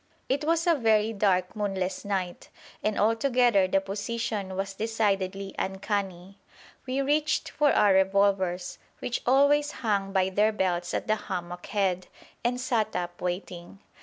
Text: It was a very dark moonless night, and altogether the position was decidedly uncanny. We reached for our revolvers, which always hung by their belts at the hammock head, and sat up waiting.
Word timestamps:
It 0.27 0.43
was 0.45 0.65
a 0.65 0.73
very 0.73 1.13
dark 1.13 1.55
moonless 1.55 2.03
night, 2.03 2.49
and 2.81 2.99
altogether 2.99 3.67
the 3.67 3.79
position 3.79 4.55
was 4.55 4.73
decidedly 4.73 5.53
uncanny. 5.59 6.39
We 6.87 7.01
reached 7.03 7.51
for 7.51 7.71
our 7.71 7.93
revolvers, 7.93 8.79
which 8.97 9.21
always 9.27 9.69
hung 9.85 10.11
by 10.11 10.29
their 10.31 10.51
belts 10.53 10.95
at 10.95 11.05
the 11.05 11.17
hammock 11.17 11.67
head, 11.67 12.07
and 12.43 12.59
sat 12.59 12.95
up 12.95 13.21
waiting. 13.21 13.77